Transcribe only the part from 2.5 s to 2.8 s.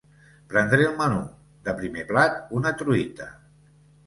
una